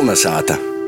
Kolnesāta! 0.00 0.79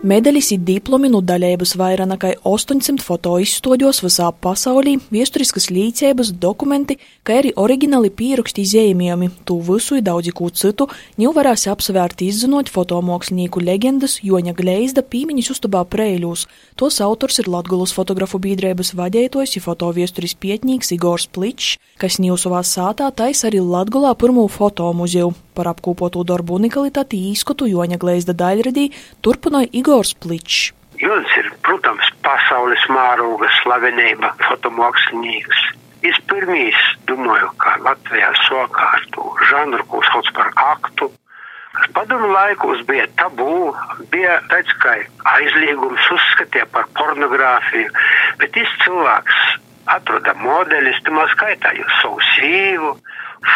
Medaļas 0.00 0.46
ir 0.54 0.62
diplomi 0.64 1.10
no 1.12 1.18
daļēbas 1.20 1.74
vairāk 1.76 2.08
nekā 2.08 2.28
800 2.48 3.02
fotoizstoļos 3.04 3.98
visā 4.00 4.30
pasaulī, 4.32 4.94
vēsturiskas 5.12 5.66
līdzības, 5.68 6.30
dokumenti, 6.40 6.96
kā 7.20 7.36
arī 7.42 7.50
oriģināli 7.60 8.08
pieraksti 8.16 8.64
izējumiem. 8.64 9.26
Tu 9.44 9.58
visu 9.66 9.98
ir 9.98 10.06
daudzi 10.06 10.32
ko 10.32 10.48
citu, 10.48 10.86
ņū 11.20 11.34
varēs 11.36 11.66
apsvērt 11.68 12.24
izzinot 12.24 12.72
fotomokslnieku 12.72 13.60
leģendas 13.60 14.22
Joņa 14.24 14.56
Gleizda 14.56 15.04
pīmiņas 15.04 15.52
uztubā 15.52 15.84
prēļūs. 15.92 16.46
Tos 16.80 17.02
autors 17.04 17.42
ir 17.44 17.52
Latgulas 17.52 17.92
fotografu 17.92 18.40
biedrības 18.40 18.94
vadētojs 18.96 19.58
ir 19.60 19.66
fotoviesturis 19.68 20.32
pietnīgs 20.40 20.96
Igors 20.96 21.28
Pličs, 21.28 21.76
kas 22.00 22.16
ņūsovā 22.24 22.64
sātā 22.64 23.12
tais 23.12 23.44
arī 23.44 23.60
Latgulā 23.60 24.16
pirmo 24.16 24.48
fotomuzeju. 24.48 25.34
Par 25.60 25.66
apkopoto 25.74 26.22
darbu 26.24 26.56
unikalitāti 26.56 27.18
īskotu 27.34 27.66
Joņa 27.68 27.98
Gleizda 28.00 28.32
daļradī 28.32 28.86
turpināja 29.20 29.68
Igors 29.90 30.12
Pličs. 30.22 30.70
Jons 31.02 31.30
ir, 31.34 31.48
protams, 31.66 32.06
pasaules 32.22 32.82
mēroga 32.94 33.48
slavenība, 33.56 34.28
fotomākslinieks. 34.44 35.64
Es 36.06 36.20
pirmīs 36.30 36.78
domāju, 37.10 37.48
ka 37.58 37.72
Latvijā 37.82 38.28
sokārtu 38.44 39.24
žanru, 39.48 39.82
ko 39.90 40.04
sauc 40.06 40.30
par 40.36 40.52
aktu, 40.62 41.08
kas 41.74 41.90
padomu 41.96 42.30
laikos 42.30 42.84
bija 42.86 43.08
tabū, 43.18 43.72
bija 44.14 44.38
tāds 44.52 44.78
kā 44.84 44.94
aizliegums, 45.32 46.06
uzskatīja 46.20 46.70
par 46.70 46.86
pornogrāfiju, 47.00 47.90
bet 48.38 48.62
šis 48.62 48.78
cilvēks 48.86 49.42
atrada 49.98 50.38
modelis, 50.38 51.02
tamā 51.02 51.26
skaitā 51.34 51.74
jau 51.80 51.90
savu 51.98 52.22
sīvu, 52.30 52.94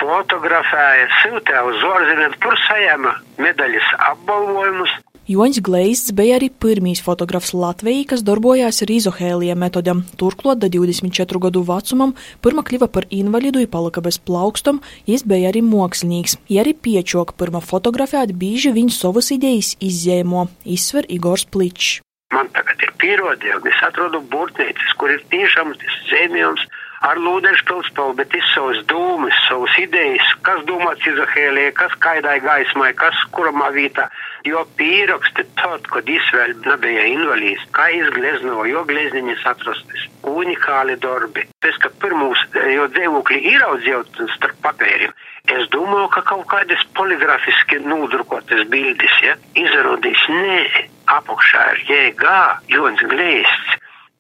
fotografēja, 0.03 1.09
sūtīja 1.23 1.67
uz 1.71 1.91
ārzemēm, 1.95 2.39
tur 2.43 2.59
saņēma 2.67 3.19
medaļas 3.39 3.99
apbalvojumus. 4.11 4.99
Joņš 5.25 5.63
Gleizds 5.65 6.13
bija 6.13 6.35
arī 6.37 6.51
pirmīs 6.61 7.01
fotografs 7.01 7.55
Latvijā, 7.57 8.03
kas 8.11 8.21
darbojās 8.29 8.83
ar 8.85 8.91
izohēlija 8.93 9.55
metodam. 9.57 10.03
Turklāt, 10.21 10.59
da 10.61 10.69
24 10.69 11.41
gadu 11.47 11.63
vecumam, 11.65 12.13
pirmā 12.45 12.61
kļuva 12.69 12.91
par 12.93 13.07
invalidu, 13.09 13.63
ja 13.65 13.71
palika 13.73 14.03
bez 14.05 14.19
plaukstam, 14.21 14.83
jis 15.09 15.25
bija 15.25 15.49
arī 15.49 15.63
mākslinieks. 15.65 16.37
Ja 16.53 16.61
arī 16.61 16.75
piečoka 16.77 17.33
pirmā 17.41 17.65
fotografēt, 17.65 18.37
bieži 18.37 18.75
viņš 18.77 19.01
savas 19.01 19.33
idejas 19.33 19.73
izzēmo, 19.81 20.45
izsver 20.77 21.09
Igors 21.09 21.49
Pličs. 21.49 22.03
Man 22.37 22.53
tagad 22.53 22.85
ir 22.85 22.93
pierādījumi, 23.01 23.73
es 23.73 23.81
atrodu 23.89 24.21
burtnīcas, 24.29 24.93
kur 25.01 25.09
ir 25.17 25.25
tiešām 25.33 25.73
tas 25.81 26.01
zēmījums 26.13 26.69
ar 27.05 27.21
lūdeņu 27.21 27.65
pilspēlu, 27.69 28.17
bet 28.19 28.35
ir 28.37 28.45
savas 28.53 28.81
dūmas, 28.91 29.37
savas 29.49 29.75
idejas, 29.81 30.31
kas 30.47 30.63
domāts 30.69 31.05
izahēlē, 31.11 31.67
kas 31.79 31.93
kaidai 32.05 32.39
gaismai, 32.45 32.93
kas 32.99 33.19
kuramā 33.37 33.71
vietā. 33.77 34.09
Jo 34.49 34.65
pieraksti 34.79 35.45
tad, 35.61 35.87
kad 35.93 36.09
izvēl 36.09 36.57
nebija 36.65 37.05
invalīds, 37.13 37.65
kā 37.77 37.89
izglezno, 37.97 38.65
jo 38.69 38.85
glezniņas 38.89 39.45
atrastas 39.53 40.09
unikāli 40.29 40.97
darbi. 41.01 41.47
Pēc, 41.65 41.79
ka 41.85 41.93
pirmūs, 42.03 42.43
jo 42.73 42.89
dzīvokļi 42.97 43.41
ir 43.53 43.65
audzēt 43.69 44.21
starp 44.37 44.61
papēriem, 44.65 45.15
es 45.53 45.69
domāju, 45.73 46.11
ka 46.17 46.25
kaut 46.29 46.47
kādas 46.53 46.85
poligrafiski 46.97 47.81
nodrukotas 47.85 48.67
bildes, 48.73 49.17
ja, 49.25 49.37
izrādīs, 49.61 50.29
nē, 50.33 50.61
apakšā 51.21 51.65
ir 51.75 51.87
jēgā, 51.91 52.43
Jons 52.73 53.09
Glēsts. 53.13 53.74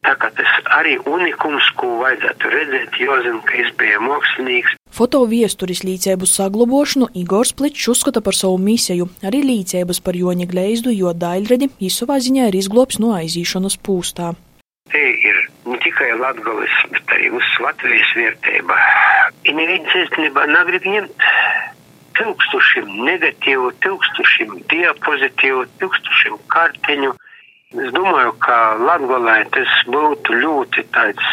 Tā 0.05 0.13
kā 0.21 0.29
tas 0.37 0.57
arī 0.77 0.99
unikums, 1.09 1.71
ko 1.81 1.89
vajadzētu 2.03 2.51
redzēt, 2.53 2.97
jo 3.01 3.15
zinu, 3.25 3.41
ka 3.49 3.57
es 3.63 3.71
biju 3.81 4.03
mākslinieks. 4.05 4.77
Fotoviesturis 4.95 5.81
līdzēbu 5.87 6.29
saglabošanu 6.29 7.09
Igors 7.19 7.55
Pličs 7.57 7.89
uzskata 7.95 8.21
par 8.25 8.37
savu 8.37 8.59
misiju, 8.61 9.09
arī 9.25 9.41
līdzēbas 9.49 10.03
par 10.05 10.19
Joņa 10.19 10.47
Gleizdu, 10.51 10.93
jo 10.93 11.15
daļredi 11.25 11.71
īsovā 11.89 12.21
ziņā 12.21 12.51
ir 12.51 12.61
izglobs 12.61 13.01
no 13.03 13.15
aizīšanas 13.17 13.79
pūstā. 13.81 14.35
Te 14.93 15.01
ir 15.01 15.41
ne 15.65 15.81
tikai 15.81 16.11
Latgolis, 16.21 16.77
bet 16.93 17.17
arī 17.17 17.33
uz 17.33 17.49
Latvijas 17.65 18.13
vērtība. 18.21 18.77
Ir 19.49 19.57
neviens 19.57 19.97
īstenībā 20.05 20.45
negrib 20.53 20.85
ņemt 20.85 21.29
tūkstošiem 22.19 22.93
negatīvu, 23.09 23.73
tūkstošiem 23.85 24.59
diapozitīvu, 24.71 25.65
tūkstošiem 25.81 26.37
karteņu. 26.53 27.15
Es 27.75 27.91
domāju, 27.91 28.31
ka 28.39 28.57
Latgolē 28.79 29.41
tas 29.55 29.71
būtu 29.91 30.37
ļoti 30.39 30.85
tāds 30.95 31.31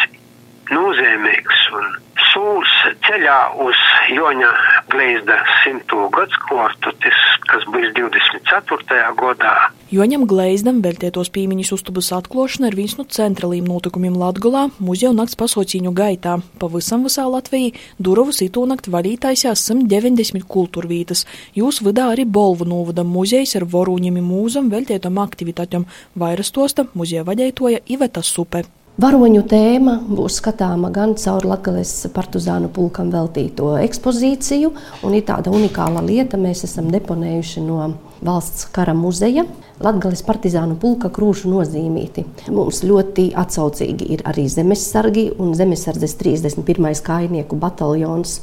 nozīmīgs 0.73 1.59
un 1.77 1.91
sūrs 2.31 2.71
ceļā 3.05 3.35
uz 3.61 3.81
Joņa 4.15 4.49
Gleizda 4.89 5.37
simto 5.61 6.07
gadskortu, 6.15 6.91
tas, 7.03 7.19
kas 7.51 7.65
būs 7.69 7.91
24. 7.97 9.01
gadā. 9.19 9.53
Joņam 9.91 10.25
Gleizdam 10.29 10.81
veltietos 10.81 11.29
pīmiņas 11.35 11.73
uztubas 11.75 12.11
atklošana 12.15 12.71
ir 12.71 12.77
viens 12.79 12.97
no 12.97 13.05
centrālajiem 13.05 13.67
notikumiem 13.67 14.17
Latgolā 14.17 14.65
muzeja 14.79 15.13
nakts 15.15 15.37
pasaucīņu 15.39 15.93
gaitā. 15.95 16.37
Pavisam 16.63 17.05
visā 17.07 17.27
Latvijā 17.27 17.75
Durovas 17.99 18.41
itūnakt 18.45 18.89
vadītājsās 18.91 19.67
190 19.69 20.47
kultūrvītas. 20.49 21.25
Jūs 21.59 21.83
vidā 21.85 22.09
arī 22.15 22.25
Bolvu 22.25 22.65
novada 22.65 23.05
muzejs 23.05 23.57
ar 23.59 23.67
vorūņiem 23.69 24.21
mūzam 24.25 24.71
veltietam 24.73 25.21
aktivitātiem. 25.21 25.87
Vairastosta 26.15 26.87
muzeja 26.95 27.27
vadētoja 27.27 27.83
Iveta 27.91 28.23
Supe. 28.25 28.65
Varoņu 28.99 29.45
tēma 29.47 29.93
būs 30.03 30.41
skatāma 30.41 30.89
gan 30.91 31.13
caur 31.15 31.45
Latvijas 31.47 31.93
partizānu 32.11 32.67
pulkam 32.75 33.07
veltīto 33.13 33.69
ekspozīciju, 33.79 34.71
un 35.07 35.15
ir 35.15 35.23
tāda 35.29 35.53
unikāla 35.53 36.03
lieta, 36.03 36.35
mēs 36.37 36.65
esam 36.67 36.89
deponējuši 36.91 37.63
no 37.63 37.93
valsts 38.19 38.67
kara 38.75 38.91
muzeja 38.93 39.45
Latvijas 39.81 40.25
partizānu 40.27 40.75
pulka 40.81 41.09
krūšu 41.09 41.49
nozīmīti. 41.53 42.25
Mums 42.51 42.83
ļoti 42.83 43.31
atsaucīgi 43.39 44.11
ir 44.17 44.25
arī 44.27 44.45
zemesargi 44.51 45.29
un 45.39 45.55
zemesardzes 45.57 46.17
31. 46.19 46.91
kainieku 47.07 47.57
bataljons 47.57 48.41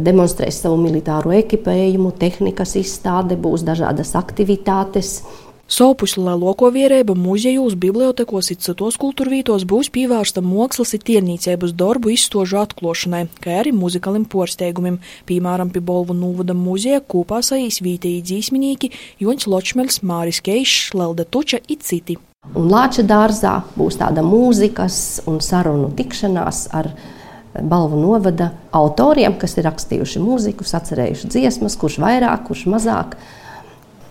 demonstrēs 0.00 0.62
savu 0.64 0.80
militāro 0.80 1.30
ekipējumu, 1.36 2.16
tehnikas 2.18 2.74
izstāde, 2.80 3.36
būs 3.36 3.62
dažādas 3.68 4.16
aktivitātes. 4.18 5.20
Sopus 5.64 6.18
lielāko 6.20 6.68
vierēba 6.68 7.14
muzejos, 7.16 7.72
bibliotekos 7.80 8.50
un 8.52 8.58
citos 8.60 8.98
kultūrvītos 9.00 9.62
būs 9.64 9.88
pievērsta 9.94 10.42
mākslas 10.44 10.92
un 10.92 11.00
tiernīcības 11.08 11.72
darbu 11.72 12.10
izstožu 12.12 12.58
atklošanai, 12.60 13.22
kā 13.40 13.62
arī 13.62 13.72
muzikālim 13.72 14.26
porsteigumiem. 14.28 14.98
Piemēram, 15.24 15.70
pie 15.72 15.80
Bolvu 15.80 16.12
Nūvada 16.18 16.52
muzeja 16.52 17.00
kopā 17.00 17.40
saīs 17.40 17.80
vītēji 17.80 18.20
dzīsminīki 18.28 18.90
Joņš 19.24 19.46
Ločmels, 19.48 20.02
Māris 20.04 20.42
Keišs, 20.44 20.92
Lelde 21.00 21.24
Tuča 21.24 21.62
un 21.64 21.80
citi. 21.80 22.18
Un 22.52 22.68
Lāča 22.68 23.06
dārzā 23.08 23.54
būs 23.72 23.96
tāda 24.02 24.20
mūzikas 24.20 24.98
un 25.32 25.40
sarunu 25.40 25.88
tikšanās 25.96 26.66
ar 26.76 26.90
balvu 27.54 28.02
novada 28.02 28.50
autoriem, 28.76 29.38
kas 29.40 29.56
ir 29.56 29.64
rakstījuši 29.70 30.20
mūziku, 30.20 30.68
atcerējuši 30.68 31.32
dziesmas, 31.32 31.78
kurš 31.80 31.96
vairāk, 32.04 32.44
kurš 32.50 32.66
mazāk. 32.68 33.16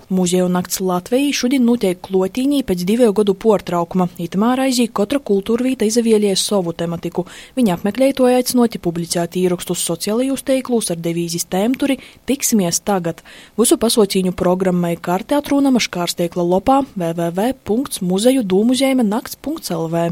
Muzeja 0.10 0.50
nakts 0.52 0.82
Latvijā 0.84 1.32
šodien 1.34 1.64
notiek 1.64 2.00
klotīņī 2.04 2.60
pēc 2.68 2.84
divu 2.88 3.08
gadu 3.16 3.36
portraukuma. 3.40 4.10
Itamā 4.20 4.54
raizī 4.60 4.90
katra 4.92 5.22
kultūra 5.24 5.64
vīta 5.68 5.88
izvēlies 5.88 6.44
savu 6.44 6.74
tematiku. 6.76 7.24
Viņa 7.56 7.78
apmeklētoja 7.78 8.42
aicinoti 8.42 8.82
publicēt 8.84 9.38
īrakstus 9.40 9.86
sociālajos 9.88 10.44
teiklus 10.44 10.92
ar 10.92 11.00
devīzes 11.00 11.48
tēmturi 11.48 12.00
Tiksimies 12.28 12.82
tagad. 12.84 13.24
Visu 13.60 13.80
pasaucīņu 13.80 14.36
programmai 14.36 14.98
karte 15.00 15.40
atrunama 15.40 15.80
škārsteikla 15.84 16.44
lopā 16.44 16.82
www.muzeju 16.98 18.44
dūmuzeime 18.44 19.08
nakts.lv. 19.08 20.04